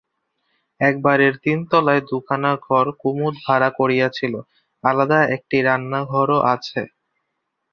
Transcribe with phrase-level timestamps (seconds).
[0.81, 4.33] এক বাড়ির তিনতলায় দুখানা ঘর কুমুদ ভাড়া করিয়াছিল,
[4.83, 6.81] আলাদা একটি রান্নাঘরও আছে।